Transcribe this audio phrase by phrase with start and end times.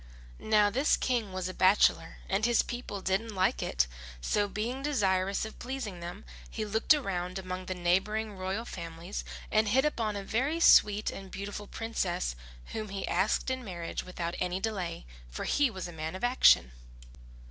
[0.39, 3.85] Now this King was a bachelor and his people didn't like it;
[4.19, 9.67] so being desirous of pleasing them, he looked around among the neighbouring royal families and
[9.67, 12.35] hit upon a very sweet and beautiful princess,
[12.73, 16.71] whom he asked in marriage without any delay, for he was a man of action.